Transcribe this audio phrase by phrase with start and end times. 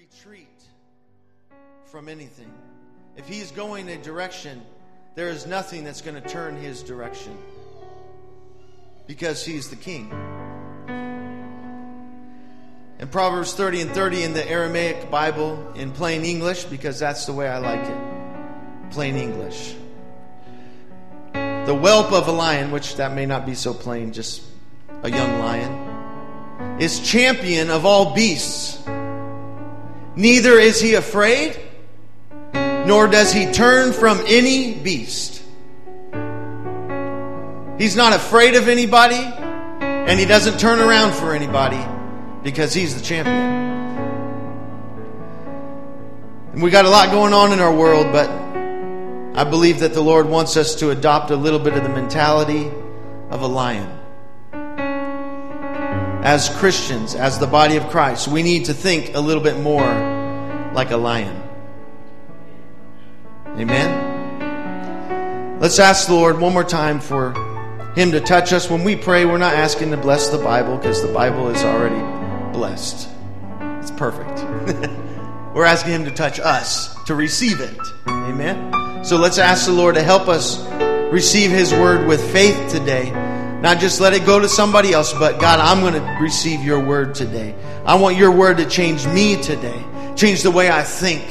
[0.00, 0.62] retreat
[1.84, 2.50] from anything.
[3.18, 4.62] If he's going a direction,
[5.14, 7.36] there is nothing that's going to turn his direction
[9.06, 10.10] because he's the king.
[12.98, 17.34] In Proverbs 30 and 30 in the Aramaic Bible in plain English, because that's the
[17.34, 18.90] way I like it.
[18.92, 19.74] Plain English.
[21.34, 24.42] The whelp of a lion, which that may not be so plain, just
[25.02, 28.78] a young lion, is champion of all beasts.
[30.20, 31.58] Neither is he afraid,
[32.52, 35.42] nor does he turn from any beast.
[37.78, 41.82] He's not afraid of anybody, and he doesn't turn around for anybody
[42.42, 43.34] because he's the champion.
[46.52, 50.02] And we got a lot going on in our world, but I believe that the
[50.02, 52.70] Lord wants us to adopt a little bit of the mentality
[53.30, 53.99] of a lion.
[56.22, 59.86] As Christians, as the body of Christ, we need to think a little bit more
[60.74, 61.42] like a lion.
[63.56, 65.58] Amen?
[65.60, 67.32] Let's ask the Lord one more time for
[67.96, 68.68] Him to touch us.
[68.68, 72.02] When we pray, we're not asking to bless the Bible because the Bible is already
[72.52, 73.08] blessed.
[73.78, 74.40] It's perfect.
[75.54, 77.78] we're asking Him to touch us, to receive it.
[78.06, 79.06] Amen?
[79.06, 80.62] So let's ask the Lord to help us
[81.10, 83.10] receive His word with faith today.
[83.62, 86.80] Not just let it go to somebody else, but God, I'm going to receive your
[86.80, 87.54] word today.
[87.84, 89.84] I want your word to change me today,
[90.16, 91.22] change the way I think.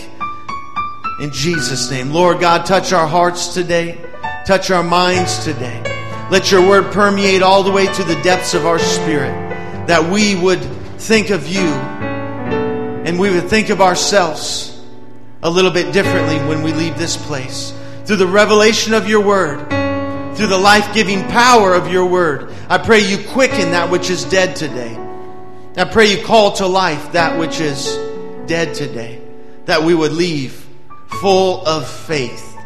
[1.20, 2.12] In Jesus' name.
[2.12, 4.00] Lord God, touch our hearts today,
[4.46, 5.82] touch our minds today.
[6.30, 9.34] Let your word permeate all the way to the depths of our spirit,
[9.88, 10.62] that we would
[11.00, 11.68] think of you
[13.10, 14.80] and we would think of ourselves
[15.42, 17.74] a little bit differently when we leave this place.
[18.06, 19.66] Through the revelation of your word,
[20.40, 24.24] through the life giving power of your word, I pray you quicken that which is
[24.24, 24.96] dead today.
[25.76, 27.98] I pray you call to life that which is
[28.48, 29.22] dead today,
[29.66, 30.66] that we would leave
[31.20, 32.58] full of faith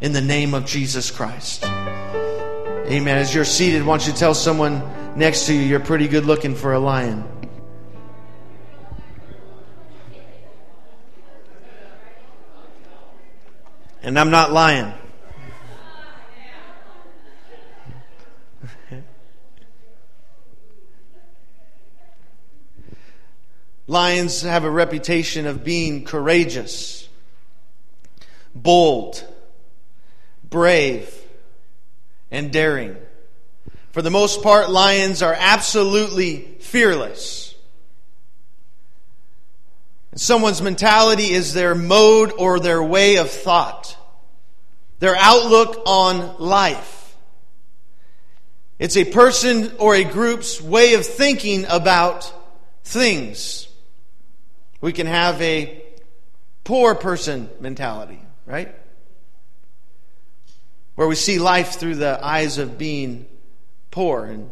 [0.00, 1.64] in the name of Jesus Christ.
[1.64, 3.18] Amen.
[3.18, 4.80] As you're seated, why don't you tell someone
[5.18, 7.24] next to you you're pretty good looking for a lion?
[14.00, 14.94] And I'm not lying.
[23.86, 27.08] Lions have a reputation of being courageous,
[28.54, 29.22] bold,
[30.48, 31.14] brave,
[32.30, 32.96] and daring.
[33.92, 37.54] For the most part, lions are absolutely fearless.
[40.16, 43.96] Someone's mentality is their mode or their way of thought,
[44.98, 47.16] their outlook on life.
[48.78, 52.32] It's a person or a group's way of thinking about
[52.84, 53.63] things.
[54.84, 55.82] We can have a
[56.62, 58.74] poor person mentality, right?
[60.94, 63.24] Where we see life through the eyes of being
[63.90, 64.26] poor.
[64.26, 64.50] And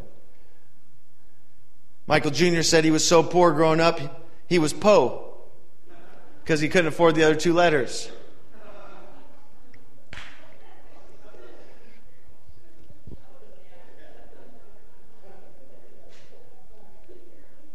[2.07, 2.63] Michael Jr.
[2.63, 4.01] said he was so poor growing up,
[4.47, 5.35] he was Poe
[6.43, 8.11] because he couldn't afford the other two letters.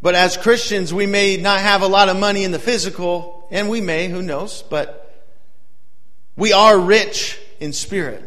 [0.07, 3.69] But as Christians, we may not have a lot of money in the physical, and
[3.69, 5.21] we may, who knows, but
[6.37, 8.23] we are rich in spirit.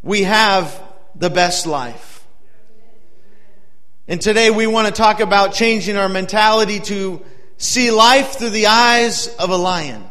[0.00, 0.80] We have
[1.16, 2.24] the best life.
[4.06, 7.20] And today we want to talk about changing our mentality to
[7.58, 10.04] see life through the eyes of a lion.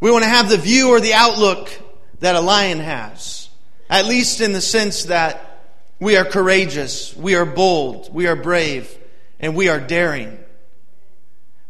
[0.00, 1.70] We want to have the view or the outlook
[2.18, 3.50] that a lion has,
[3.88, 5.51] at least in the sense that
[6.02, 8.92] we are courageous, we are bold, we are brave,
[9.38, 10.36] and we are daring.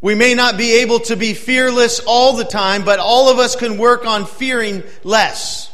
[0.01, 3.55] We may not be able to be fearless all the time, but all of us
[3.55, 5.71] can work on fearing less.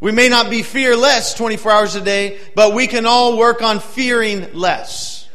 [0.00, 3.78] We may not be fearless 24 hours a day, but we can all work on
[3.78, 5.28] fearing less.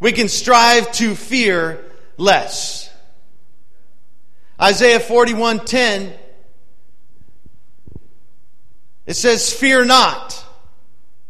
[0.00, 1.82] We can strive to fear
[2.18, 2.90] less.
[4.60, 6.12] Isaiah 41:10
[9.08, 10.44] it says, Fear not.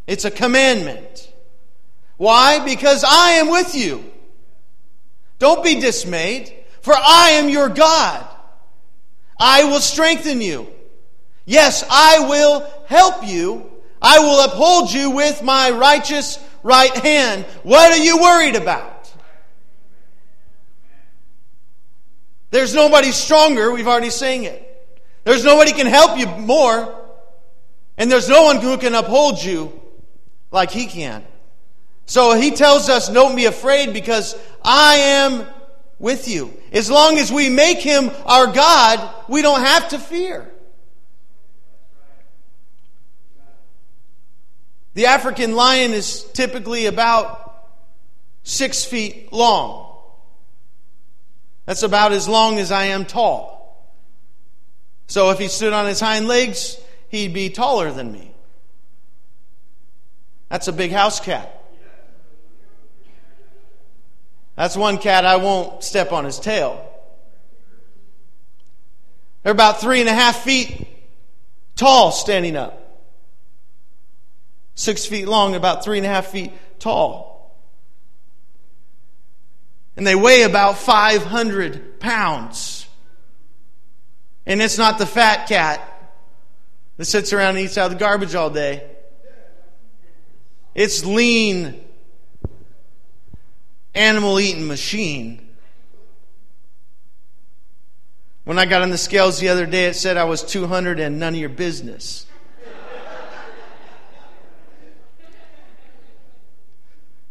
[0.08, 1.32] It's a commandment.
[2.16, 2.64] Why?
[2.64, 4.04] Because I am with you.
[5.38, 8.28] Don't be dismayed, for I am your God.
[9.38, 10.66] I will strengthen you.
[11.44, 13.70] Yes, I will help you.
[14.02, 17.44] I will uphold you with my righteous right hand.
[17.62, 19.12] What are you worried about?
[22.50, 23.70] There's nobody stronger.
[23.70, 24.64] We've already sang it.
[25.22, 26.97] There's nobody can help you more.
[27.98, 29.78] And there's no one who can uphold you
[30.50, 31.24] like he can.
[32.06, 34.34] So he tells us, don't be afraid because
[34.64, 35.46] I am
[35.98, 36.56] with you.
[36.72, 40.50] As long as we make him our God, we don't have to fear.
[44.94, 47.66] The African lion is typically about
[48.42, 50.00] six feet long.
[51.66, 53.92] That's about as long as I am tall.
[55.08, 56.78] So if he stood on his hind legs,
[57.08, 58.34] he'd be taller than me.
[60.48, 61.54] That's a big house cat.
[64.56, 66.84] That's one cat I won't step on his tail.
[69.42, 70.88] They're about three and a half feet
[71.76, 72.74] tall standing up.
[74.74, 77.56] Six feet long, about three and a half feet tall.
[79.96, 82.86] And they weigh about 500 pounds.
[84.46, 85.87] And it's not the fat cat
[86.98, 88.86] that sits around and eats out of the garbage all day.
[90.74, 91.82] It's lean,
[93.94, 95.48] animal eating machine.
[98.44, 101.18] When I got on the scales the other day, it said I was 200 and
[101.18, 102.26] none of your business.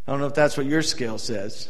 [0.07, 1.69] I don't know if that's what your scale says.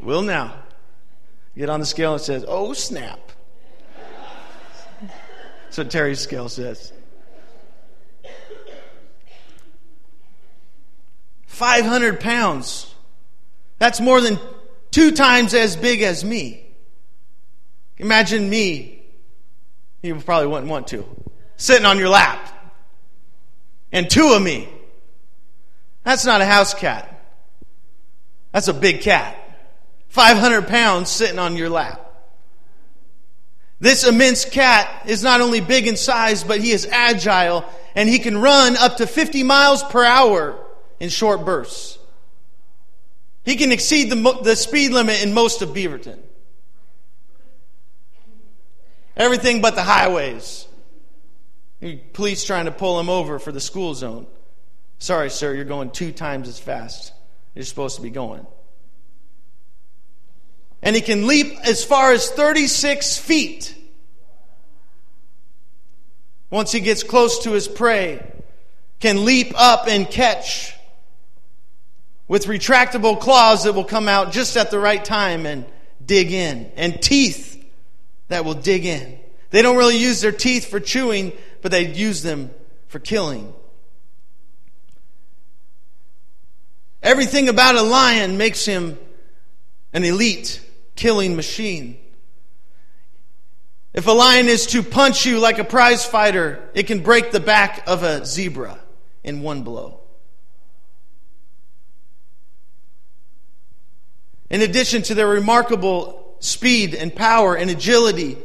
[0.00, 0.63] Will now.
[1.56, 3.20] Get on the scale and it says, oh snap.
[5.74, 6.92] What Terry's scale says.
[11.46, 12.92] 500 pounds.
[13.78, 14.38] That's more than
[14.90, 16.64] two times as big as me.
[17.98, 19.02] Imagine me.
[20.02, 21.04] You probably wouldn't want to.
[21.56, 22.50] Sitting on your lap.
[23.92, 24.68] And two of me.
[26.04, 27.10] That's not a house cat.
[28.52, 29.36] That's a big cat.
[30.14, 32.00] 500 pounds sitting on your lap.
[33.80, 37.64] This immense cat is not only big in size, but he is agile
[37.96, 40.56] and he can run up to 50 miles per hour
[41.00, 41.98] in short bursts.
[43.44, 46.20] He can exceed the, the speed limit in most of Beaverton.
[49.16, 50.68] Everything but the highways.
[52.12, 54.28] Police trying to pull him over for the school zone.
[55.00, 57.12] Sorry, sir, you're going two times as fast
[57.56, 58.46] you're supposed to be going.
[60.84, 63.74] And he can leap as far as 36 feet.
[66.50, 68.24] Once he gets close to his prey,
[69.00, 70.74] can leap up and catch
[72.28, 75.64] with retractable claws that will come out just at the right time and
[76.04, 77.64] dig in, and teeth
[78.28, 79.18] that will dig in.
[79.50, 81.32] They don't really use their teeth for chewing,
[81.62, 82.50] but they use them
[82.88, 83.52] for killing.
[87.02, 88.98] Everything about a lion makes him
[89.92, 90.60] an elite
[90.96, 91.98] killing machine.
[93.92, 97.40] If a lion is to punch you like a prize fighter, it can break the
[97.40, 98.78] back of a zebra
[99.22, 100.00] in one blow.
[104.50, 108.36] In addition to their remarkable speed and power and agility,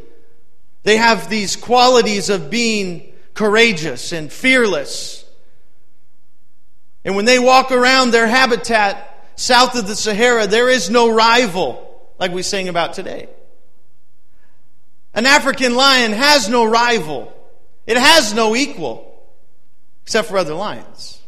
[0.84, 5.26] they have these qualities of being courageous and fearless.
[7.04, 11.89] And when they walk around their habitat south of the Sahara, there is no rival,
[12.20, 13.30] like we sing about today.
[15.14, 17.34] An African lion has no rival,
[17.88, 19.24] it has no equal,
[20.04, 21.20] except for other lions.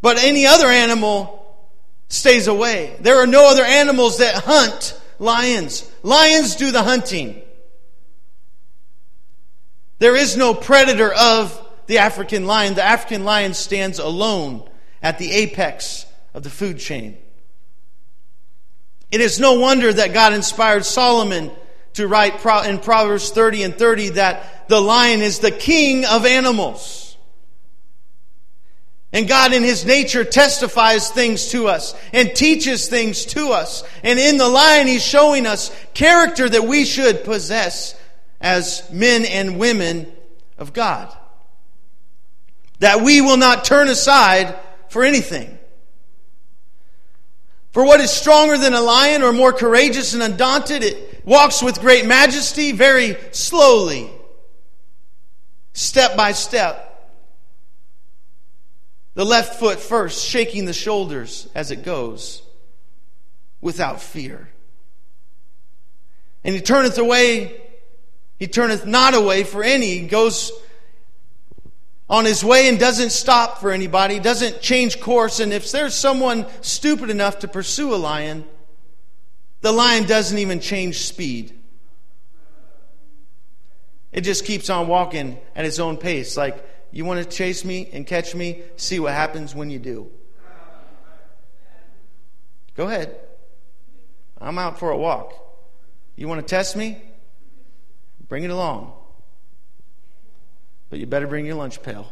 [0.00, 1.40] But any other animal
[2.08, 2.96] stays away.
[3.00, 5.90] There are no other animals that hunt lions.
[6.02, 7.40] Lions do the hunting.
[9.98, 12.74] There is no predator of the African lion.
[12.74, 14.68] The African lion stands alone
[15.02, 17.16] at the apex of the food chain.
[19.14, 21.52] It is no wonder that God inspired Solomon
[21.92, 27.16] to write in Proverbs 30 and 30 that the lion is the king of animals.
[29.12, 33.84] And God in His nature testifies things to us and teaches things to us.
[34.02, 37.94] And in the lion, He's showing us character that we should possess
[38.40, 40.12] as men and women
[40.58, 41.16] of God.
[42.80, 44.56] That we will not turn aside
[44.88, 45.56] for anything.
[47.74, 50.84] For what is stronger than a lion or more courageous and undaunted?
[50.84, 54.08] It walks with great majesty, very slowly,
[55.72, 56.92] step by step
[59.14, 62.42] the left foot first, shaking the shoulders as it goes,
[63.60, 64.48] without fear.
[66.44, 67.60] And he turneth away,
[68.38, 69.98] he turneth not away for any.
[69.98, 70.52] He goes
[72.08, 75.40] on his way and doesn't stop for anybody, doesn't change course.
[75.40, 78.44] And if there's someone stupid enough to pursue a lion,
[79.62, 81.58] the lion doesn't even change speed.
[84.12, 86.36] It just keeps on walking at its own pace.
[86.36, 88.62] Like, you want to chase me and catch me?
[88.76, 90.10] See what happens when you do.
[92.76, 93.16] Go ahead.
[94.40, 95.32] I'm out for a walk.
[96.16, 97.02] You want to test me?
[98.28, 98.92] Bring it along.
[100.94, 102.06] But you better bring your lunch pail.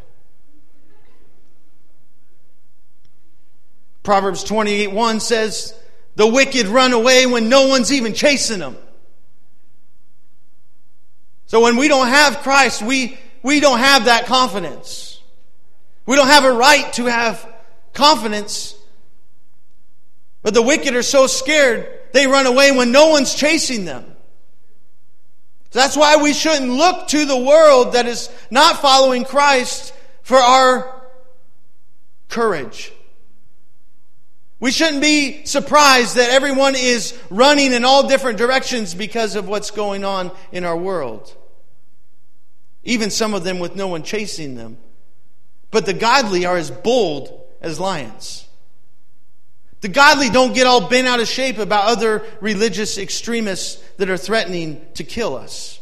[4.03, 5.73] Proverbs 28 1 says,
[6.17, 8.77] The wicked run away when no one's even chasing them.
[11.47, 15.21] So when we don't have Christ, we, we don't have that confidence.
[16.05, 17.49] We don't have a right to have
[17.93, 18.75] confidence.
[20.43, 24.12] But the wicked are so scared, they run away when no one's chasing them.
[25.73, 30.37] So that's why we shouldn't look to the world that is not following Christ for
[30.37, 31.03] our
[32.29, 32.93] courage.
[34.61, 39.71] We shouldn't be surprised that everyone is running in all different directions because of what's
[39.71, 41.35] going on in our world.
[42.85, 44.77] Even some of them with no one chasing them.
[45.71, 48.47] But the godly are as bold as lions.
[49.83, 54.17] The godly don't get all bent out of shape about other religious extremists that are
[54.17, 55.81] threatening to kill us.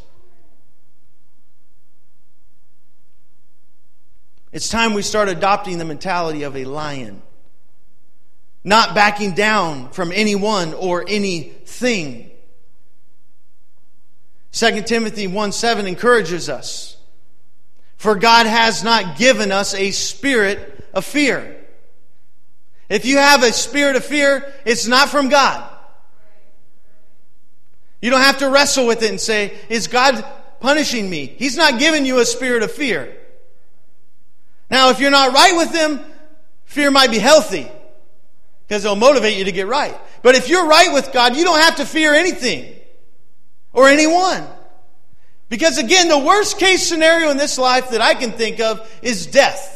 [4.52, 7.22] It's time we start adopting the mentality of a lion
[8.64, 12.30] not backing down from anyone or anything.
[14.52, 16.96] 2 Timothy 1 7 encourages us.
[17.96, 21.59] For God has not given us a spirit of fear.
[22.90, 25.64] If you have a spirit of fear, it's not from God.
[28.02, 30.24] You don't have to wrestle with it and say, Is God
[30.58, 31.26] punishing me?
[31.26, 33.16] He's not giving you a spirit of fear.
[34.70, 36.00] Now, if you're not right with Him,
[36.64, 37.70] fear might be healthy
[38.66, 39.96] because it'll motivate you to get right.
[40.22, 42.74] But if you're right with God, you don't have to fear anything
[43.72, 44.44] or anyone.
[45.48, 49.26] Because again, the worst case scenario in this life that I can think of is
[49.26, 49.69] death.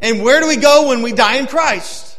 [0.00, 2.16] And where do we go when we die in Christ?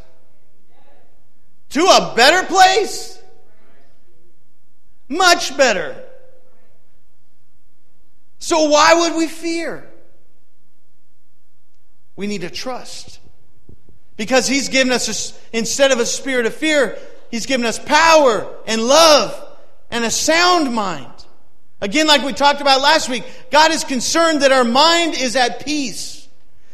[1.70, 3.22] To a better place?
[5.08, 6.04] Much better.
[8.40, 9.88] So why would we fear?
[12.16, 13.20] We need to trust.
[14.18, 16.98] Because He's given us, a, instead of a spirit of fear,
[17.32, 19.58] He's given us power and love
[19.90, 21.08] and a sound mind.
[21.82, 25.64] Again, like we talked about last week, God is concerned that our mind is at
[25.66, 26.19] peace.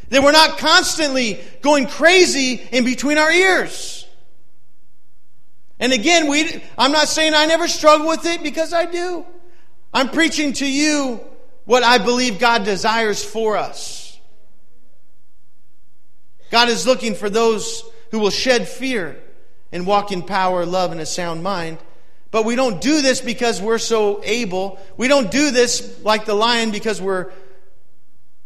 [0.10, 4.08] That we're not constantly going crazy in between our ears.
[5.80, 9.26] And again, we, I'm not saying I never struggle with it because I do.
[9.94, 11.20] I'm preaching to you
[11.66, 14.20] what I believe God desires for us.
[16.52, 19.18] God is looking for those who will shed fear
[19.72, 21.80] and walk in power, love, and a sound mind.
[22.32, 24.80] But we don't do this because we're so able.
[24.98, 27.32] We don't do this like the lion because we're,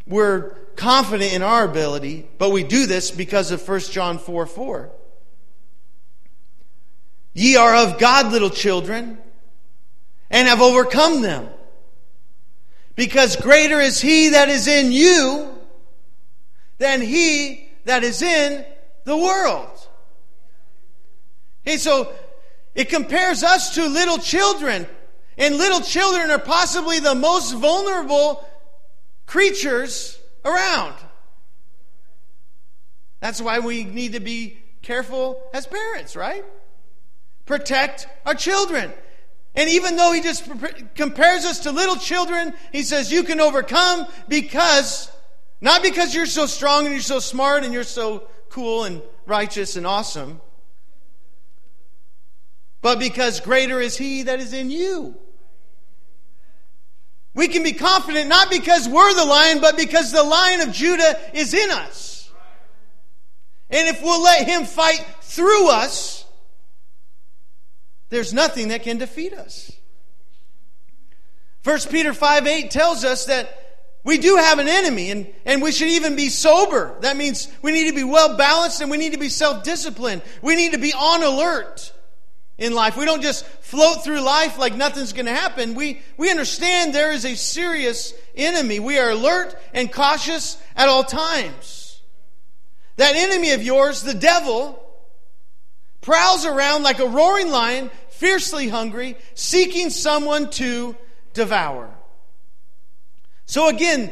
[0.10, 4.92] we're confident in our ability, but we do this because of 1 John 4 4.
[7.34, 9.20] Ye are of God, little children,
[10.30, 11.48] and have overcome them.
[12.96, 15.56] Because greater is he that is in you
[16.80, 18.66] than he that is in
[19.06, 19.88] the world.
[21.64, 22.12] Hey, so
[22.76, 24.88] it compares us to little children.
[25.38, 28.46] And little children are possibly the most vulnerable
[29.30, 30.96] creatures around.
[33.20, 36.44] That's why we need to be careful as parents, right?
[37.46, 38.92] Protect our children.
[39.54, 40.50] And even though he just
[40.96, 45.12] compares us to little children, he says you can overcome because
[45.62, 49.76] not because you're so strong and you're so smart and you're so cool and righteous
[49.76, 50.42] and awesome,
[52.82, 55.18] but because greater is He that is in you.
[57.34, 61.20] We can be confident not because we're the lion, but because the lion of Judah
[61.34, 62.32] is in us.
[63.70, 66.26] And if we'll let Him fight through us,
[68.10, 69.72] there's nothing that can defeat us.
[71.64, 73.60] 1 Peter 5 8 tells us that
[74.04, 76.96] we do have an enemy, and, and we should even be sober.
[77.02, 80.24] That means we need to be well balanced and we need to be self disciplined.
[80.42, 81.94] We need to be on alert
[82.60, 82.98] in life.
[82.98, 85.74] We don't just float through life like nothing's going to happen.
[85.74, 88.80] We, we understand there is a serious enemy.
[88.80, 92.02] We are alert and cautious at all times.
[92.98, 94.78] That enemy of yours, the devil,
[96.02, 100.98] prowls around like a roaring lion, fiercely hungry, seeking someone to
[101.34, 101.90] devour.
[103.46, 104.12] So again,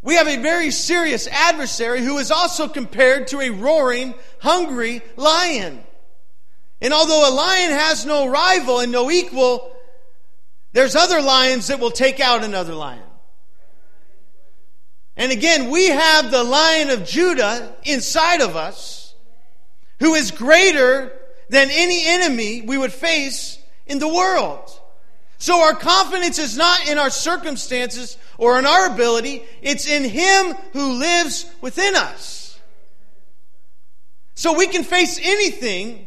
[0.00, 5.82] we have a very serious adversary who is also compared to a roaring, hungry lion.
[6.82, 9.72] And although a lion has no rival and no equal,
[10.72, 13.02] There's other lions that will take out another lion.
[15.16, 19.14] And again, we have the lion of Judah inside of us
[20.00, 21.12] who is greater
[21.50, 24.70] than any enemy we would face in the world.
[25.36, 30.54] So our confidence is not in our circumstances or in our ability, it's in Him
[30.72, 32.58] who lives within us.
[34.34, 36.06] So we can face anything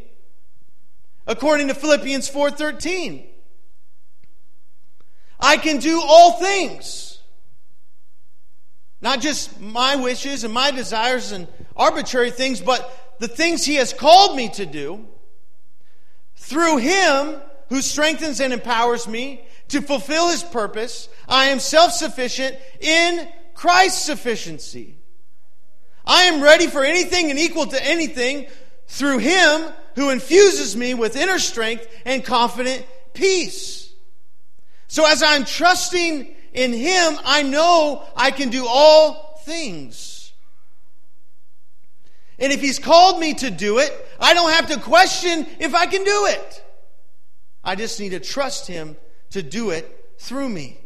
[1.26, 3.26] according to Philippians 4:13.
[5.38, 7.18] I can do all things.
[9.00, 13.92] Not just my wishes and my desires and arbitrary things, but the things He has
[13.92, 15.06] called me to do
[16.36, 21.08] through Him who strengthens and empowers me to fulfill His purpose.
[21.28, 24.96] I am self sufficient in Christ's sufficiency.
[26.04, 28.46] I am ready for anything and equal to anything
[28.86, 33.92] through Him who infuses me with inner strength and confident peace.
[34.86, 40.32] So as I'm trusting in Him, I know I can do all things.
[42.38, 45.86] And if He's called me to do it, I don't have to question if I
[45.86, 46.64] can do it.
[47.64, 48.96] I just need to trust Him
[49.30, 50.78] to do it through me.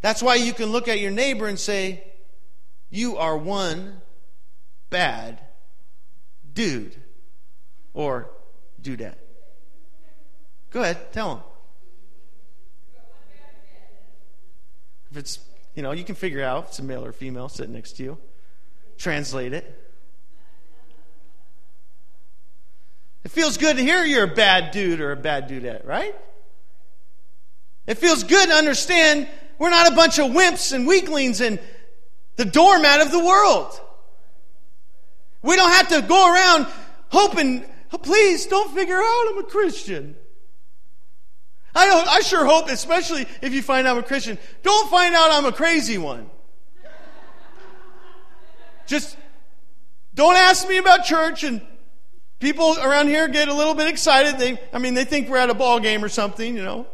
[0.00, 2.02] That's why you can look at your neighbor and say,
[2.88, 4.00] You are one
[4.88, 5.45] bad
[6.56, 6.96] dude
[7.94, 8.28] or
[8.82, 9.14] dudette.
[10.70, 11.42] Go ahead, tell him.
[15.12, 15.38] If it's,
[15.76, 18.02] you know, you can figure out if it's a male or female sitting next to
[18.02, 18.18] you.
[18.98, 19.82] Translate it.
[23.24, 26.14] It feels good to hear you're a bad dude or a bad dudette, right?
[27.86, 31.58] It feels good to understand we're not a bunch of wimps and weaklings and
[32.36, 33.80] the doormat of the world.
[35.46, 36.66] We don't have to go around
[37.08, 37.64] hoping,
[38.02, 40.16] please don't figure out I'm a Christian.
[41.72, 45.14] I, don't, I sure hope, especially if you find out I'm a Christian, don't find
[45.14, 46.28] out I'm a crazy one.
[48.86, 49.16] Just
[50.14, 51.60] don't ask me about church and
[52.40, 54.38] people around here get a little bit excited.
[54.38, 56.86] They, I mean, they think we're at a ball game or something, you know.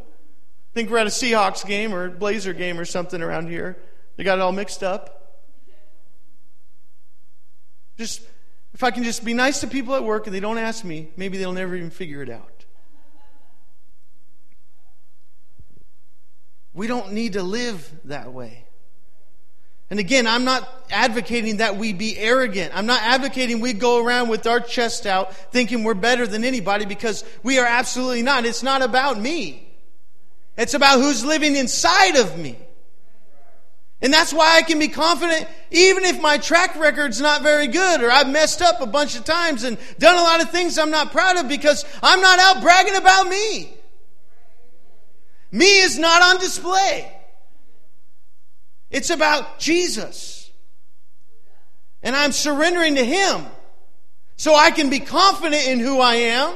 [0.74, 3.78] Think we're at a Seahawks game or a Blazer game or something around here.
[4.16, 5.40] They got it all mixed up.
[7.98, 8.22] Just
[8.74, 11.08] if I can just be nice to people at work and they don't ask me,
[11.16, 12.64] maybe they'll never even figure it out.
[16.74, 18.64] We don't need to live that way.
[19.90, 22.72] And again, I'm not advocating that we be arrogant.
[22.74, 26.86] I'm not advocating we go around with our chest out thinking we're better than anybody
[26.86, 28.46] because we are absolutely not.
[28.46, 29.68] It's not about me.
[30.56, 32.56] It's about who's living inside of me.
[34.02, 38.02] And that's why I can be confident even if my track record's not very good
[38.02, 40.90] or I've messed up a bunch of times and done a lot of things I'm
[40.90, 43.72] not proud of because I'm not out bragging about me.
[45.52, 47.16] Me is not on display.
[48.90, 50.50] It's about Jesus.
[52.02, 53.46] And I'm surrendering to Him
[54.36, 56.54] so I can be confident in who I am,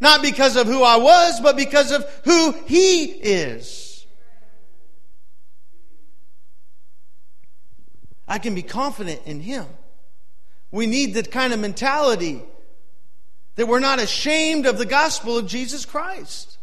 [0.00, 3.89] not because of who I was, but because of who He is.
[8.30, 9.66] I can be confident in Him.
[10.70, 12.40] We need that kind of mentality
[13.56, 16.56] that we're not ashamed of the gospel of Jesus Christ.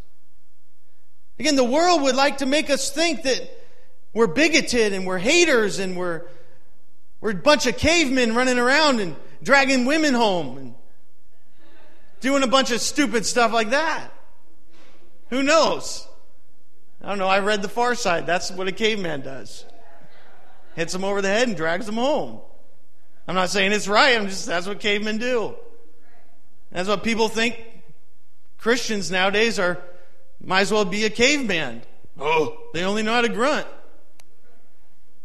[1.38, 3.52] Again, the world would like to make us think that
[4.14, 6.24] we're bigoted and we're haters and we're,
[7.20, 10.76] we're a bunch of cavemen running around and dragging women home and
[12.22, 14.10] doing a bunch of stupid stuff like that.
[15.32, 16.08] Who knows?
[17.04, 17.28] I don't know.
[17.28, 18.26] I read The Far Side.
[18.26, 19.66] That's what a caveman does
[20.78, 22.40] hits them over the head and drags them home.
[23.28, 24.16] I'm not saying it's right.
[24.16, 25.56] I'm just that's what cavemen do.
[26.72, 27.60] That's what people think
[28.58, 29.82] Christians nowadays are
[30.40, 31.82] might as well be a caveman.
[32.20, 33.68] Oh, they only know how to grunt.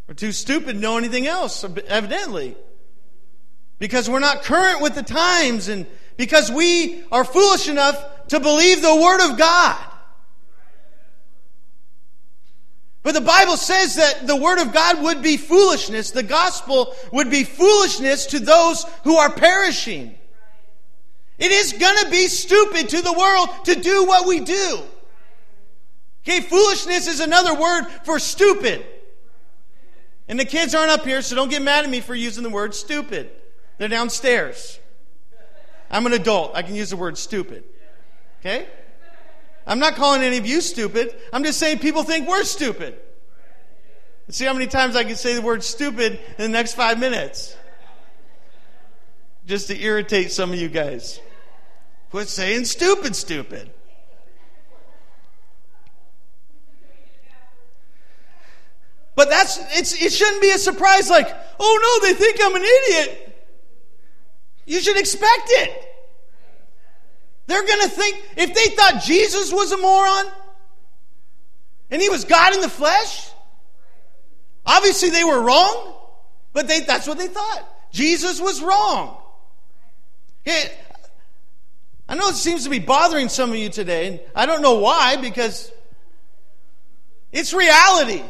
[0.09, 2.57] We're too stupid to know anything else, evidently.
[3.79, 5.87] Because we're not current with the times and
[6.17, 9.92] because we are foolish enough to believe the Word of God.
[13.03, 16.13] But the Bible says that the Word of God would be foolishness.
[16.13, 20.15] The gospel would be foolishness to those who are perishing.
[21.39, 24.81] It is going to be stupid to the world to do what we do.
[26.23, 28.87] Okay, foolishness is another word for stupid.
[30.29, 32.51] And the kids aren't up here, so don't get mad at me for using the
[32.51, 33.31] word stupid.
[33.79, 34.79] They're downstairs.
[35.91, 36.53] I'm an adult.
[36.55, 37.65] I can use the word stupid.
[38.41, 38.69] Okay?
[39.67, 41.15] I'm not calling any of you stupid.
[41.33, 42.99] I'm just saying people think we're stupid.
[44.29, 47.55] See how many times I can say the word stupid in the next five minutes.
[49.45, 51.21] Just to irritate some of you guys.
[52.11, 53.71] Quit saying stupid, stupid.
[59.15, 61.29] But that's it's it shouldn't be a surprise like,
[61.61, 63.45] oh no, they think I'm an idiot.
[64.65, 65.92] You should expect it.
[67.47, 70.27] They're going to think, if they thought Jesus was a moron
[71.91, 73.31] and he was God in the flesh,
[74.65, 75.95] obviously they were wrong,
[76.53, 77.69] but they, that's what they thought.
[77.93, 79.21] Jesus was wrong.
[80.45, 80.77] It,
[82.09, 84.79] I know it seems to be bothering some of you today, and I don't know
[84.79, 85.71] why, because
[87.33, 88.23] it's reality.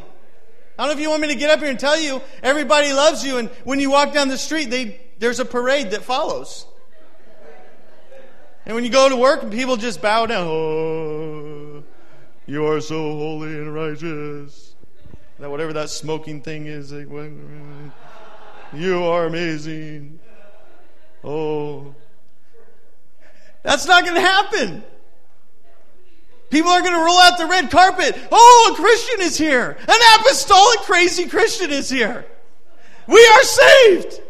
[0.79, 2.93] I don't know if you want me to get up here and tell you everybody
[2.93, 6.67] loves you, and when you walk down the street, they, there's a parade that follows.
[8.65, 10.47] And when you go to work, people just bow down.
[10.47, 11.83] Oh,
[12.47, 14.77] you are so holy and righteous.
[15.39, 17.93] That whatever that smoking thing is, you
[19.05, 20.21] are amazing.
[21.25, 21.95] Oh,
[23.63, 24.85] that's not going to happen.
[26.51, 28.15] People are going to roll out the red carpet.
[28.31, 29.79] Oh, a Christian is here.
[29.89, 32.27] An apostolic crazy Christian is here.
[33.07, 34.21] We are saved.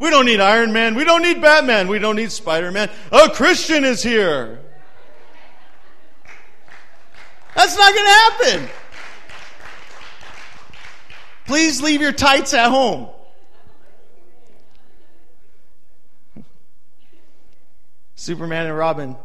[0.00, 0.94] We don't need Iron Man.
[0.94, 1.86] We don't need Batman.
[1.86, 2.90] We don't need Spider Man.
[3.12, 4.58] A Christian is here.
[7.54, 8.68] That's not going to happen.
[11.44, 13.08] Please leave your tights at home.
[18.14, 19.16] Superman and Robin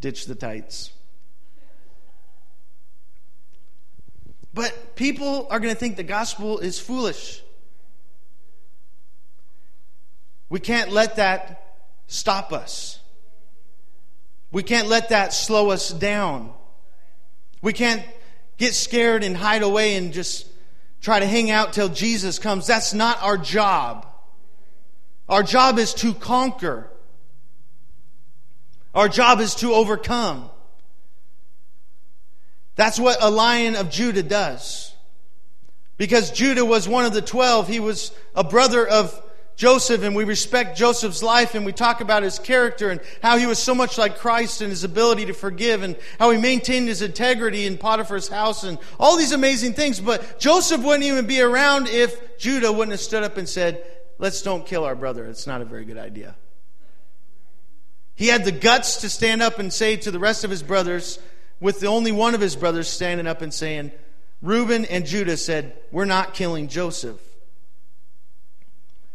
[0.00, 0.92] ditch the tights.
[4.54, 7.42] But people are going to think the gospel is foolish.
[10.48, 13.00] We can't let that stop us.
[14.52, 16.52] We can't let that slow us down.
[17.62, 18.02] We can't
[18.58, 20.46] get scared and hide away and just
[21.00, 22.66] try to hang out till Jesus comes.
[22.66, 24.06] That's not our job.
[25.28, 26.88] Our job is to conquer.
[28.94, 30.48] Our job is to overcome.
[32.76, 34.94] That's what a lion of Judah does.
[35.96, 39.20] Because Judah was one of the twelve, he was a brother of
[39.56, 43.46] Joseph, and we respect Joseph's life, and we talk about his character and how he
[43.46, 47.00] was so much like Christ and his ability to forgive, and how he maintained his
[47.00, 49.98] integrity in Potiphar's house, and all these amazing things.
[49.98, 53.82] But Joseph wouldn't even be around if Judah wouldn't have stood up and said,
[54.18, 55.26] Let's don't kill our brother.
[55.26, 56.36] It's not a very good idea.
[58.14, 61.18] He had the guts to stand up and say to the rest of his brothers,
[61.60, 63.92] with the only one of his brothers standing up and saying,
[64.42, 67.20] Reuben and Judah said, We're not killing Joseph.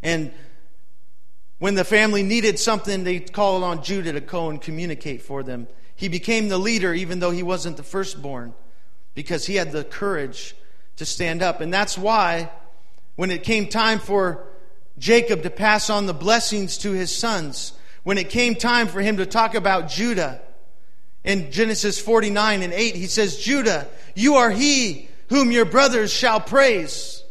[0.02, 0.32] And
[1.60, 5.68] when the family needed something, they called on Judah to go and communicate for them.
[5.96, 8.54] He became the leader, even though he wasn't the firstborn,
[9.14, 10.56] because he had the courage
[10.98, 11.62] to stand up.
[11.62, 12.50] And that's why,
[13.16, 14.44] when it came time for
[14.98, 19.18] Jacob to pass on the blessings to his sons, when it came time for him
[19.18, 20.42] to talk about Judah,
[21.24, 26.40] in Genesis 49 and 8, he says, Judah, you are he whom your brothers shall
[26.40, 27.24] praise.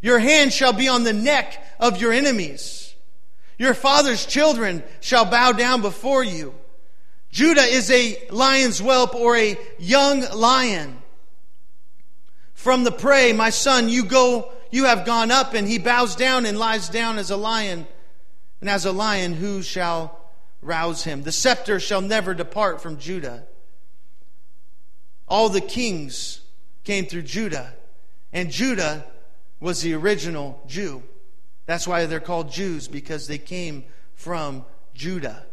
[0.00, 2.94] Your hand shall be on the neck of your enemies.
[3.58, 6.54] Your father's children shall bow down before you.
[7.30, 10.96] Judah is a lion's whelp or a young lion.
[12.54, 16.46] From the prey, my son, you go, you have gone up, and he bows down
[16.46, 17.86] and lies down as a lion.
[18.62, 20.18] And as a lion, who shall
[20.62, 21.22] rouse him.
[21.22, 23.44] The scepter shall never depart from Judah.
[25.28, 26.40] All the kings
[26.82, 27.74] came through Judah,
[28.32, 29.04] and Judah
[29.60, 31.02] was the original Jew.
[31.66, 35.46] That's why they're called Jews, because they came from Judah.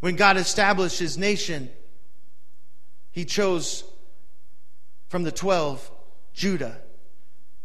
[0.00, 1.70] When God established his nation,
[3.10, 3.84] he chose
[5.08, 5.90] from the twelve
[6.32, 6.78] Judah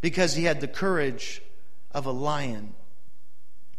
[0.02, 1.42] because he had the courage
[1.92, 2.76] of a lion.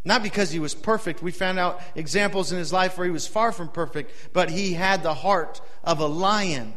[0.05, 1.23] Not because he was perfect.
[1.23, 4.73] We found out examples in his life where he was far from perfect, but he
[4.73, 6.75] had the heart of a lion.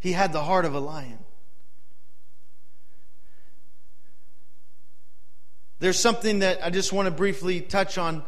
[0.00, 1.18] He had the heart of a lion.
[5.78, 8.24] There's something that I just want to briefly touch on.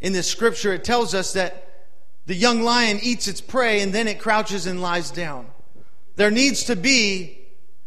[0.00, 1.86] In this scripture, it tells us that
[2.26, 5.46] the young lion eats its prey and then it crouches and lies down.
[6.16, 7.38] There needs to be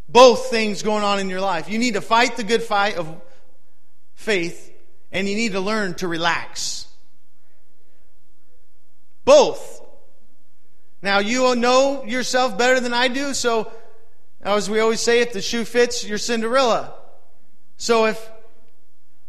[0.07, 1.69] both things going on in your life.
[1.69, 3.13] You need to fight the good fight of
[4.13, 4.71] faith,
[5.11, 6.87] and you need to learn to relax.
[9.25, 9.81] Both.
[11.01, 13.71] Now, you know yourself better than I do, so
[14.41, 16.93] as we always say, if the shoe fits, you're Cinderella.
[17.77, 18.29] So if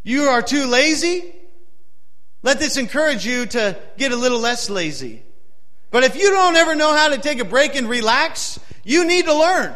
[0.02, 1.35] you are too lazy,
[2.42, 5.22] let this encourage you to get a little less lazy.
[5.90, 9.24] But if you don't ever know how to take a break and relax, you need
[9.24, 9.74] to learn.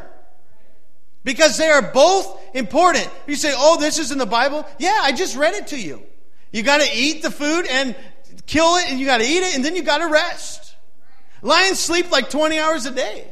[1.25, 3.09] Because they are both important.
[3.27, 4.67] You say, oh, this is in the Bible?
[4.79, 6.03] Yeah, I just read it to you.
[6.53, 7.95] You got to eat the food and
[8.47, 10.75] kill it, and you got to eat it, and then you got to rest.
[11.43, 13.27] Lions sleep like 20 hours a day.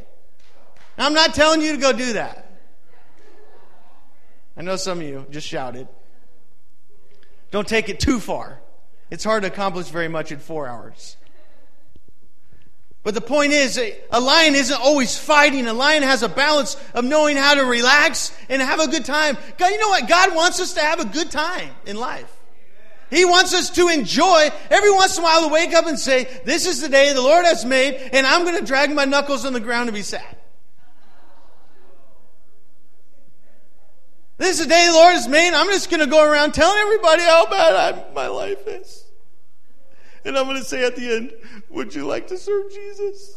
[0.96, 2.47] I'm not telling you to go do that.
[4.58, 5.86] I know some of you just shouted.
[7.52, 8.58] Don't take it too far.
[9.08, 11.16] It's hard to accomplish very much in four hours.
[13.04, 15.66] But the point is, a lion isn't always fighting.
[15.68, 19.38] A lion has a balance of knowing how to relax and have a good time.
[19.56, 20.08] God, you know what?
[20.08, 22.34] God wants us to have a good time in life.
[23.10, 26.24] He wants us to enjoy every once in a while to wake up and say,
[26.44, 29.46] This is the day the Lord has made, and I'm going to drag my knuckles
[29.46, 30.37] on the ground and be sad.
[34.38, 35.52] This is the day the Lord has made.
[35.52, 39.04] I'm just going to go around telling everybody how bad I, my life is.
[40.24, 41.32] And I'm going to say at the end,
[41.70, 43.36] Would you like to serve Jesus?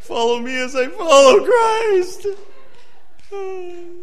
[0.00, 2.26] Follow me as I follow Christ.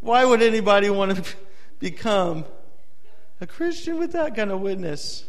[0.00, 1.34] Why would anybody want to
[1.78, 2.44] become
[3.40, 5.24] a Christian with that kind of witness?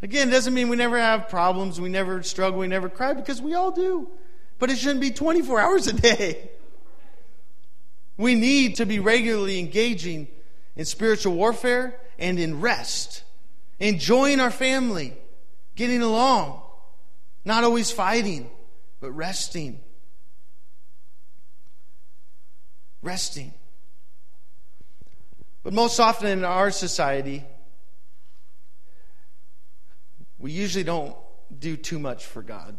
[0.00, 3.42] Again, it doesn't mean we never have problems, we never struggle, we never cry, because
[3.42, 4.08] we all do.
[4.58, 6.50] But it shouldn't be 24 hours a day.
[8.16, 10.28] We need to be regularly engaging
[10.76, 13.22] in spiritual warfare and in rest,
[13.78, 15.16] enjoying our family,
[15.76, 16.60] getting along,
[17.44, 18.50] not always fighting,
[19.00, 19.80] but resting.
[23.02, 23.52] resting.
[25.62, 27.44] But most often in our society,
[30.38, 31.16] we usually don't
[31.56, 32.78] do too much for God.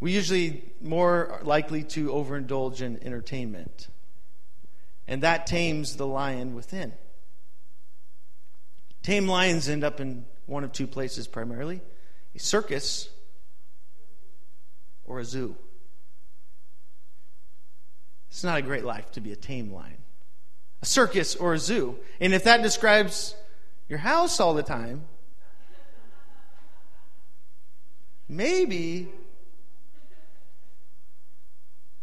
[0.00, 3.88] We usually more likely to overindulge in entertainment.
[5.06, 6.92] And that tames the lion within.
[9.02, 11.80] Tame lions end up in one of two places primarily
[12.34, 13.08] a circus
[15.04, 15.56] or a zoo.
[18.30, 19.98] It's not a great life to be a tame lion.
[20.82, 21.98] A circus or a zoo.
[22.20, 23.34] And if that describes
[23.90, 25.02] your house all the time,
[28.28, 29.08] maybe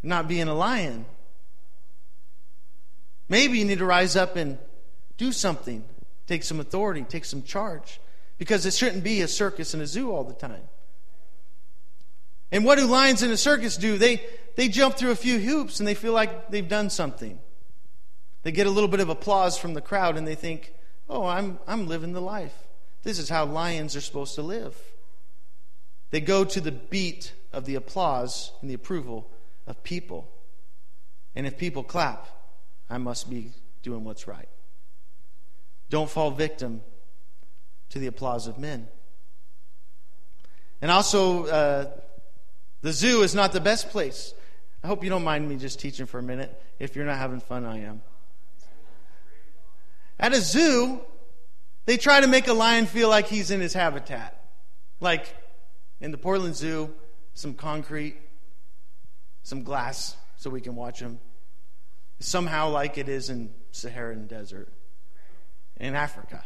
[0.03, 1.05] not being a lion.
[3.29, 4.57] Maybe you need to rise up and
[5.15, 5.83] do something,
[6.27, 8.01] take some authority, take some charge.
[8.37, 10.67] Because it shouldn't be a circus and a zoo all the time.
[12.51, 13.97] And what do lions in a circus do?
[13.97, 14.23] They,
[14.55, 17.39] they jump through a few hoops and they feel like they've done something.
[18.43, 20.73] They get a little bit of applause from the crowd and they think,
[21.09, 22.53] oh, I'm, I'm living the life.
[23.03, 24.75] This is how lions are supposed to live.
[26.09, 29.29] They go to the beat of the applause and the approval
[29.65, 30.29] of people.
[31.35, 32.27] And if people clap,
[32.89, 33.51] I must be
[33.83, 34.49] doing what's right.
[35.89, 36.81] Don't fall victim
[37.89, 38.87] to the applause of men.
[40.81, 41.91] And also, uh,
[42.81, 44.33] the zoo is not the best place.
[44.83, 46.61] I hope you don't mind me just teaching for a minute.
[46.79, 48.01] If you're not having fun, I am.
[50.19, 50.99] At a zoo,
[51.85, 54.41] they try to make a lion feel like he's in his habitat.
[54.99, 55.25] Like
[55.99, 56.93] in the Portland Zoo,
[57.33, 58.17] some concrete,
[59.43, 61.19] some glass so we can watch him.
[62.19, 64.73] Somehow, like it is in Saharan desert
[65.77, 66.43] in Africa.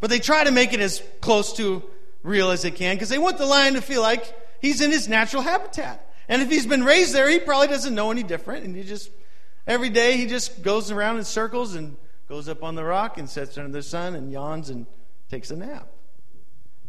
[0.00, 1.84] But they try to make it as close to
[2.24, 5.08] real as they can because they want the lion to feel like He's in his
[5.08, 6.02] natural habitat.
[6.28, 8.64] And if he's been raised there, he probably doesn't know any different.
[8.64, 9.10] And he just,
[9.66, 11.96] every day, he just goes around in circles and
[12.28, 14.86] goes up on the rock and sits under the sun and yawns and
[15.30, 15.88] takes a nap.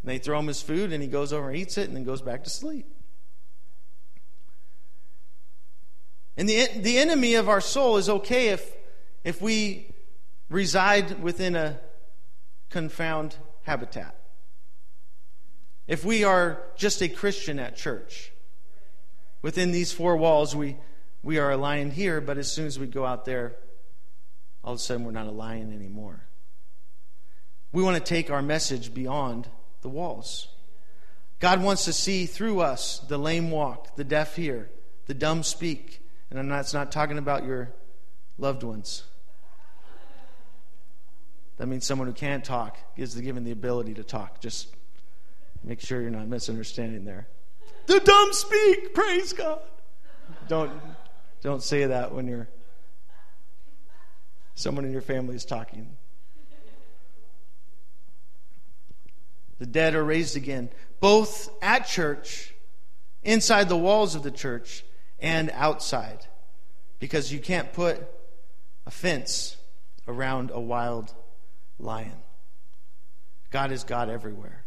[0.01, 2.03] And they throw him his food and he goes over and eats it and then
[2.03, 2.87] goes back to sleep.
[6.35, 8.71] And the, the enemy of our soul is okay if,
[9.23, 9.93] if we
[10.49, 11.79] reside within a
[12.69, 14.17] confound habitat
[15.87, 18.31] if we are just a Christian at church.
[19.41, 20.77] Within these four walls, we,
[21.23, 23.55] we are a lion here, but as soon as we go out there,
[24.63, 26.23] all of a sudden we're not a lion anymore.
[27.71, 29.47] We want to take our message beyond
[29.81, 30.47] the walls.
[31.39, 34.69] God wants to see through us the lame walk, the deaf hear,
[35.05, 36.01] the dumb speak.
[36.29, 37.73] And I'm not, it's not talking about your
[38.37, 39.03] loved ones.
[41.57, 44.41] That means someone who can't talk is given the ability to talk.
[44.41, 44.75] Just
[45.63, 47.27] Make sure you're not misunderstanding there.
[47.87, 49.59] The dumb speak, praise God.
[50.47, 50.71] Don't
[51.41, 52.47] don't say that when you're
[54.57, 55.95] someone in your family is talking.
[59.59, 62.53] The dead are raised again, both at church,
[63.23, 64.83] inside the walls of the church,
[65.19, 66.25] and outside.
[66.99, 68.01] Because you can't put
[68.85, 69.57] a fence
[70.07, 71.13] around a wild
[71.77, 72.17] lion.
[73.51, 74.65] God is God everywhere.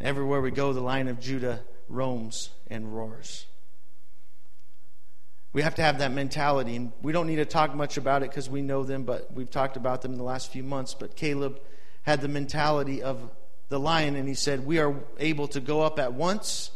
[0.00, 3.46] Everywhere we go, the lion of Judah roams and roars.
[5.58, 6.76] We have to have that mentality.
[6.76, 9.50] And we don't need to talk much about it because we know them, but we've
[9.50, 10.94] talked about them in the last few months.
[10.94, 11.58] But Caleb
[12.04, 13.28] had the mentality of
[13.68, 16.70] the lion, and he said, We are able to go up at once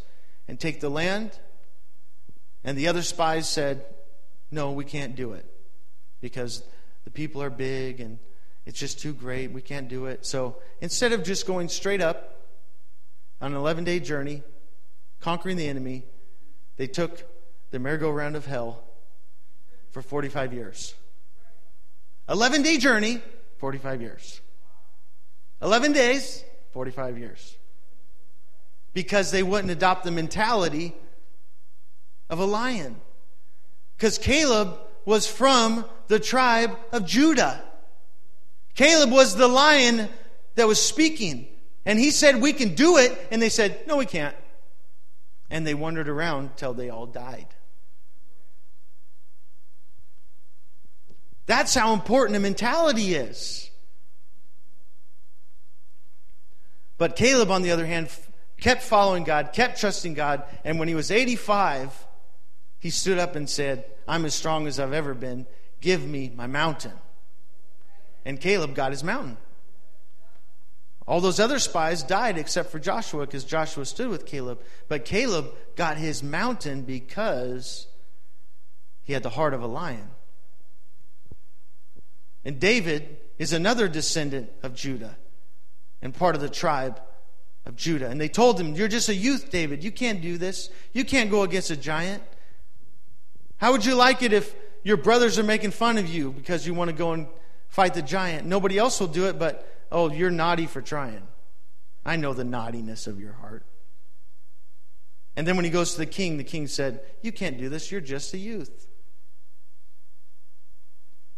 [0.48, 1.30] and take the land.
[2.64, 3.84] And the other spies said,
[4.50, 5.46] No, we can't do it
[6.20, 6.64] because
[7.04, 8.18] the people are big and
[8.66, 9.52] it's just too great.
[9.52, 10.26] We can't do it.
[10.26, 12.48] So instead of just going straight up
[13.40, 14.42] on an 11 day journey,
[15.20, 16.02] conquering the enemy,
[16.78, 17.28] they took
[17.72, 18.84] the merry-go-round of hell
[19.90, 20.94] for 45 years.
[22.28, 23.20] 11 day journey,
[23.58, 24.40] 45 years.
[25.60, 27.56] 11 days, 45 years.
[28.92, 30.94] Because they wouldn't adopt the mentality
[32.28, 32.96] of a lion.
[33.96, 37.62] Because Caleb was from the tribe of Judah.
[38.74, 40.08] Caleb was the lion
[40.56, 41.46] that was speaking.
[41.86, 43.28] And he said, We can do it.
[43.30, 44.36] And they said, No, we can't.
[45.50, 47.46] And they wandered around till they all died.
[51.46, 53.70] That's how important a mentality is.
[56.98, 58.08] But Caleb, on the other hand,
[58.60, 62.06] kept following God, kept trusting God, and when he was 85,
[62.78, 65.46] he stood up and said, I'm as strong as I've ever been.
[65.80, 66.92] Give me my mountain.
[68.24, 69.36] And Caleb got his mountain.
[71.06, 74.60] All those other spies died except for Joshua because Joshua stood with Caleb.
[74.88, 77.88] But Caleb got his mountain because
[79.02, 80.10] he had the heart of a lion.
[82.44, 85.16] And David is another descendant of Judah
[86.00, 87.00] and part of the tribe
[87.64, 88.08] of Judah.
[88.08, 89.84] And they told him, You're just a youth, David.
[89.84, 90.70] You can't do this.
[90.92, 92.22] You can't go against a giant.
[93.58, 96.74] How would you like it if your brothers are making fun of you because you
[96.74, 97.28] want to go and
[97.68, 98.46] fight the giant?
[98.46, 101.22] Nobody else will do it, but oh, you're naughty for trying.
[102.04, 103.64] I know the naughtiness of your heart.
[105.36, 107.92] And then when he goes to the king, the king said, You can't do this.
[107.92, 108.88] You're just a youth.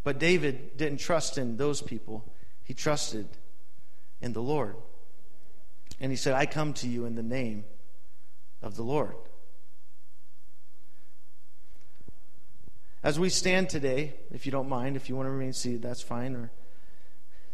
[0.05, 2.23] But David didn't trust in those people,
[2.63, 3.27] he trusted
[4.21, 4.75] in the Lord.
[5.99, 7.65] And he said, I come to you in the name
[8.61, 9.15] of the Lord.
[13.01, 16.03] As we stand today, if you don't mind, if you want to remain seated, that's
[16.03, 16.35] fine.
[16.35, 16.51] Or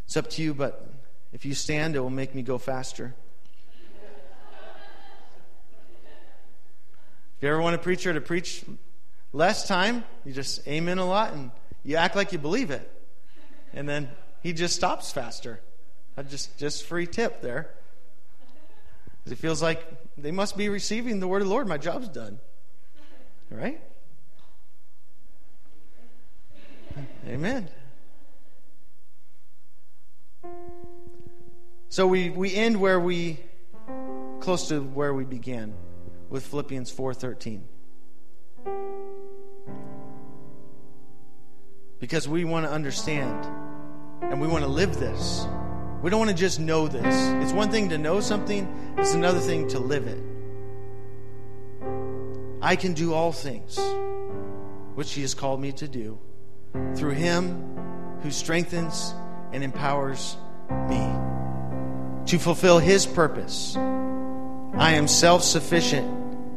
[0.03, 0.93] it's up to you, but
[1.31, 3.15] if you stand, it will make me go faster.
[7.37, 8.65] If you ever want a preacher to preach
[9.31, 11.51] less time, you just amen a lot and
[11.83, 12.89] you act like you believe it.
[13.73, 14.09] And then
[14.41, 15.61] he just stops faster.
[16.29, 17.71] Just just free tip there.
[19.25, 19.83] It feels like
[20.17, 21.67] they must be receiving the word of the Lord.
[21.67, 22.39] My job's done.
[23.49, 23.81] Right?
[27.27, 27.69] Amen.
[31.89, 33.39] So we, we end where we
[34.39, 35.73] close to where we began
[36.29, 37.61] with Philippians 4:13.
[42.01, 43.45] Because we want to understand
[44.23, 45.45] and we want to live this.
[46.01, 47.15] We don't want to just know this.
[47.43, 50.17] It's one thing to know something, it's another thing to live it.
[52.59, 53.79] I can do all things
[54.95, 56.19] which he has called me to do
[56.95, 59.13] through him who strengthens
[59.53, 60.37] and empowers
[60.89, 61.07] me
[62.25, 63.75] to fulfill his purpose.
[63.75, 66.09] I am self sufficient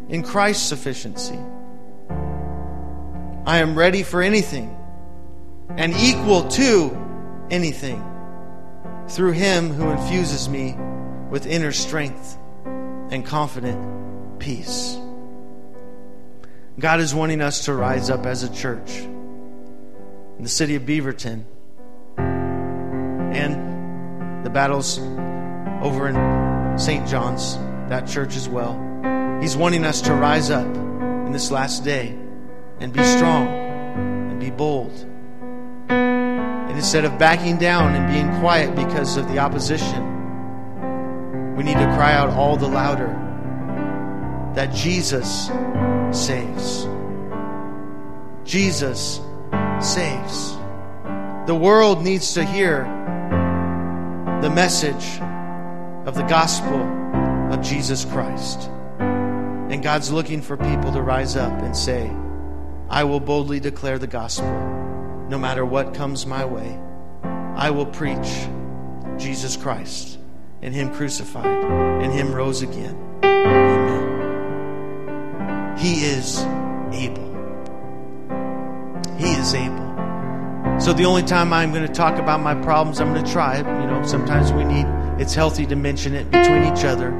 [0.08, 1.38] in Christ's sufficiency.
[3.46, 4.74] I am ready for anything
[5.70, 6.96] and equal to
[7.50, 8.02] anything
[9.08, 10.76] through him who infuses me
[11.30, 12.38] with inner strength
[13.10, 14.96] and confident peace.
[16.78, 18.90] God is wanting us to rise up as a church
[20.36, 21.44] in the city of Beaverton
[22.18, 24.98] and the battles
[25.80, 27.06] over in St.
[27.06, 27.56] John's,
[27.88, 28.80] that church as well.
[29.40, 32.16] He's wanting us to rise up in this last day
[32.80, 35.06] and be strong and be bold.
[36.74, 41.94] And instead of backing down and being quiet because of the opposition, we need to
[41.94, 43.06] cry out all the louder
[44.56, 45.52] that Jesus
[46.10, 46.88] saves.
[48.42, 49.20] Jesus
[49.80, 50.56] saves.
[51.46, 52.82] The world needs to hear
[54.42, 55.20] the message
[56.08, 56.82] of the gospel
[57.52, 58.68] of Jesus Christ.
[58.98, 62.10] And God's looking for people to rise up and say,
[62.90, 64.83] I will boldly declare the gospel
[65.34, 66.78] no matter what comes my way.
[67.56, 68.46] I will preach
[69.18, 70.16] Jesus Christ
[70.62, 72.96] and Him crucified and Him rose again.
[73.24, 74.04] Amen.
[75.76, 76.38] He is
[76.92, 77.34] able.
[79.18, 80.78] He is able.
[80.78, 83.56] So the only time I'm going to talk about my problems, I'm going to try
[83.56, 83.66] it.
[83.66, 84.86] You know, sometimes we need,
[85.20, 87.10] it's healthy to mention it between each other.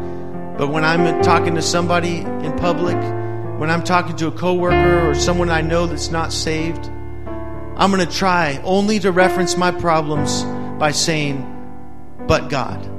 [0.57, 2.95] But when I'm talking to somebody in public,
[3.59, 6.93] when I'm talking to a coworker or someone I know that's not saved,
[7.77, 10.45] I'm going to try only to reference my problems
[10.79, 11.51] by saying,
[12.27, 12.91] but God.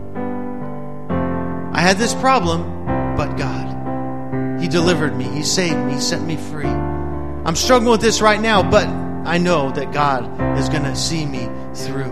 [1.74, 4.62] I had this problem, but God.
[4.62, 6.68] He delivered me, He saved me, He set me free.
[6.68, 11.26] I'm struggling with this right now, but I know that God is going to see
[11.26, 12.12] me through.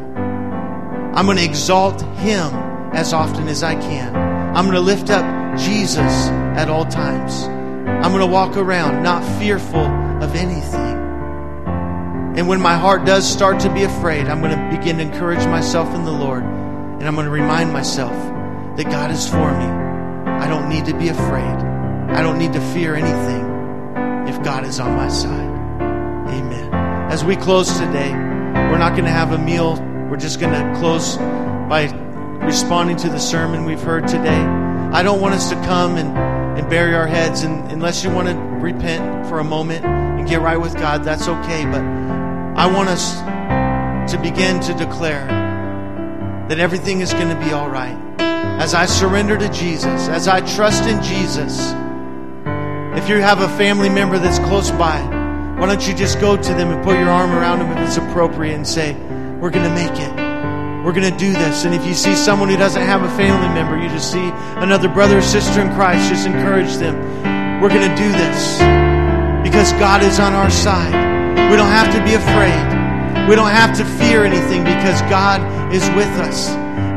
[1.14, 2.54] I'm going to exalt Him
[2.94, 4.16] as often as I can.
[4.56, 5.26] I'm going to lift up
[5.58, 7.44] Jesus at all times.
[8.04, 9.86] I'm going to walk around not fearful
[10.24, 10.93] of anything.
[12.36, 15.46] And when my heart does start to be afraid, I'm going to begin to encourage
[15.46, 16.44] myself in the Lord.
[16.44, 18.12] And I'm going to remind myself
[18.78, 19.66] that God is for me.
[20.32, 21.44] I don't need to be afraid.
[21.44, 25.50] I don't need to fear anything if God is on my side.
[26.30, 26.74] Amen.
[27.12, 29.76] As we close today, we're not going to have a meal.
[30.10, 31.92] We're just going to close by
[32.44, 34.42] responding to the sermon we've heard today.
[34.92, 36.18] I don't want us to come and,
[36.58, 40.42] and bury our heads, and unless you want to repent for a moment and get
[40.42, 41.66] right with God, that's okay.
[41.66, 41.82] But
[42.56, 45.26] I want us to begin to declare
[46.50, 47.98] that everything is going to be all right.
[48.20, 51.72] As I surrender to Jesus, as I trust in Jesus,
[52.96, 55.02] if you have a family member that's close by,
[55.58, 57.98] why don't you just go to them and put your arm around them if it's
[57.98, 58.94] appropriate and say,
[59.42, 60.16] We're going to make it.
[60.86, 61.66] We're going to do this.
[61.66, 64.90] And if you see someone who doesn't have a family member, you just see another
[64.90, 67.62] brother or sister in Christ, just encourage them.
[67.62, 68.60] We're going to do this
[69.42, 71.13] because God is on our side.
[71.50, 73.28] We don't have to be afraid.
[73.28, 75.42] We don't have to fear anything because God
[75.74, 76.50] is with us.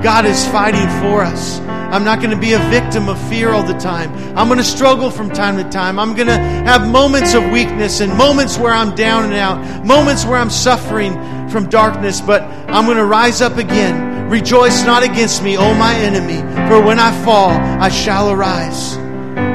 [0.02, 1.60] God is fighting for us.
[1.60, 4.12] I'm not going to be a victim of fear all the time.
[4.36, 5.98] I'm going to struggle from time to time.
[5.98, 10.24] I'm going to have moments of weakness and moments where I'm down and out, moments
[10.24, 11.14] where I'm suffering
[11.48, 14.28] from darkness, but I'm going to rise up again.
[14.28, 19.05] Rejoice not against me, O my enemy, for when I fall, I shall arise.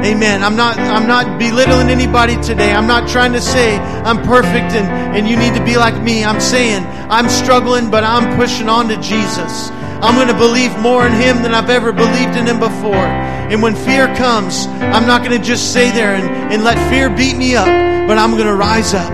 [0.04, 0.44] Amen.
[0.44, 2.74] I'm not I'm not belittling anybody today.
[2.74, 6.26] I'm not trying to say I'm perfect and, and you need to be like me.
[6.26, 9.70] I'm saying I'm struggling, but I'm pushing on to Jesus.
[10.02, 12.96] I'm going to believe more in Him than I've ever believed in Him before.
[12.96, 17.08] And when fear comes, I'm not going to just stay there and, and let fear
[17.10, 17.68] beat me up,
[18.08, 19.12] but I'm going to rise up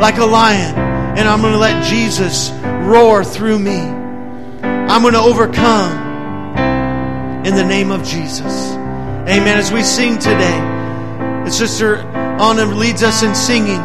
[0.00, 0.74] like a lion
[1.18, 2.50] and I'm going to let Jesus
[2.86, 3.76] roar through me.
[3.76, 6.04] I'm going to overcome
[7.44, 8.83] in the name of Jesus.
[9.24, 9.56] Amen.
[9.56, 10.58] As we sing today,
[11.48, 13.80] as Sister Anna leads us in singing,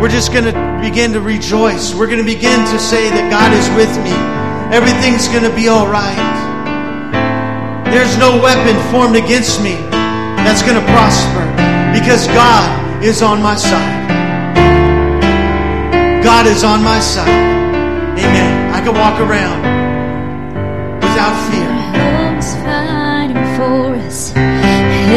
[0.00, 1.94] we're just going to begin to rejoice.
[1.94, 4.16] We're going to begin to say that God is with me.
[4.74, 6.16] Everything's going to be all right.
[7.92, 9.76] There's no weapon formed against me
[10.40, 11.44] that's going to prosper
[11.92, 14.08] because God is on my side.
[16.24, 17.28] God is on my side.
[17.28, 18.72] Amen.
[18.72, 19.77] I can walk around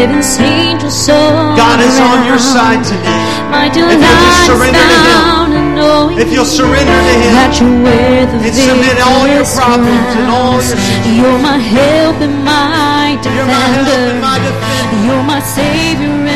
[0.02, 3.22] Heaven's angels all God is on your side today.
[3.54, 5.14] My If you'll just surrender to Him.
[5.14, 9.30] found in knowing If you'll surrender to Him that you wear the and submit all
[9.30, 11.06] your problems and all your crowns.
[11.06, 15.06] You're my help and my You're my help and my defender.
[15.06, 16.31] You're my savior